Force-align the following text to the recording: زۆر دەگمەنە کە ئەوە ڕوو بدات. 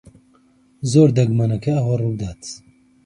زۆر 0.91 1.09
دەگمەنە 1.17 1.57
کە 1.63 1.71
ئەوە 1.77 1.95
ڕوو 2.01 2.13
بدات. 2.15 2.41